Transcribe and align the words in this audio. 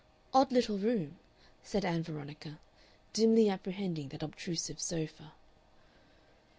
"Odd 0.33 0.51
little 0.51 0.79
room," 0.79 1.17
said 1.61 1.85
Ann 1.85 2.01
Veronica, 2.01 2.57
dimly 3.13 3.49
apprehending 3.51 4.07
that 4.07 4.23
obtrusive 4.23 4.79
sofa. 4.81 5.33